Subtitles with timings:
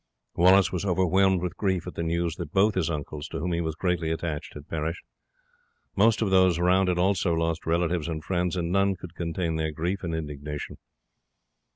[0.33, 3.61] Wallace was overwhelmed with grief at the news that both his uncles, to whom he
[3.61, 5.03] was greatly attached, had perished.
[5.95, 9.71] Most of those around had also lost relatives and friends, and none could contain their
[9.71, 10.77] grief and indignation.